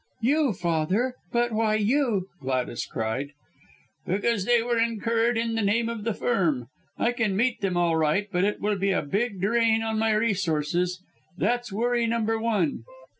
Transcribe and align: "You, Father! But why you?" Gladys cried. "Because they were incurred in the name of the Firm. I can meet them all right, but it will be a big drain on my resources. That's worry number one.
"You, 0.21 0.53
Father! 0.53 1.13
But 1.31 1.51
why 1.51 1.75
you?" 1.75 2.25
Gladys 2.41 2.87
cried. 2.87 3.33
"Because 4.07 4.45
they 4.45 4.63
were 4.63 4.79
incurred 4.79 5.37
in 5.37 5.53
the 5.53 5.61
name 5.61 5.89
of 5.89 6.05
the 6.05 6.13
Firm. 6.15 6.69
I 6.97 7.11
can 7.11 7.35
meet 7.35 7.61
them 7.61 7.77
all 7.77 7.95
right, 7.97 8.27
but 8.31 8.43
it 8.43 8.59
will 8.59 8.79
be 8.79 8.89
a 8.89 9.03
big 9.03 9.39
drain 9.39 9.83
on 9.83 9.99
my 9.99 10.13
resources. 10.13 11.03
That's 11.37 11.71
worry 11.71 12.07
number 12.07 12.39
one. 12.39 12.83